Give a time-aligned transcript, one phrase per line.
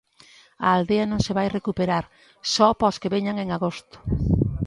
[0.65, 2.05] A aldea non se vai recuperar,
[2.53, 3.97] só para os que veñan en agosto.